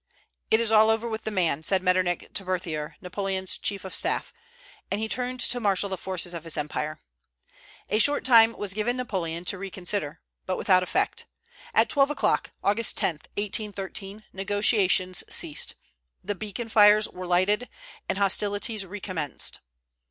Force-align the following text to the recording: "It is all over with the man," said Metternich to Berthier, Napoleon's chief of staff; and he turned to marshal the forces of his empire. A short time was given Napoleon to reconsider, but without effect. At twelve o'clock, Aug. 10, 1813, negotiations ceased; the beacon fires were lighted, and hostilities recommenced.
"It 0.49 0.59
is 0.59 0.71
all 0.71 0.89
over 0.89 1.07
with 1.07 1.25
the 1.25 1.29
man," 1.29 1.61
said 1.61 1.83
Metternich 1.83 2.31
to 2.33 2.43
Berthier, 2.43 2.95
Napoleon's 3.01 3.59
chief 3.59 3.85
of 3.85 3.93
staff; 3.93 4.33
and 4.89 4.99
he 4.99 5.07
turned 5.07 5.39
to 5.41 5.59
marshal 5.59 5.89
the 5.91 5.95
forces 5.97 6.33
of 6.33 6.43
his 6.43 6.57
empire. 6.57 6.97
A 7.87 7.99
short 7.99 8.25
time 8.25 8.53
was 8.57 8.73
given 8.73 8.97
Napoleon 8.97 9.45
to 9.45 9.59
reconsider, 9.59 10.19
but 10.47 10.57
without 10.57 10.81
effect. 10.81 11.27
At 11.75 11.87
twelve 11.87 12.09
o'clock, 12.09 12.49
Aug. 12.63 12.77
10, 12.95 13.09
1813, 13.37 14.23
negotiations 14.33 15.23
ceased; 15.29 15.75
the 16.23 16.33
beacon 16.33 16.67
fires 16.69 17.07
were 17.07 17.27
lighted, 17.27 17.69
and 18.09 18.17
hostilities 18.17 18.83
recommenced. 18.83 19.59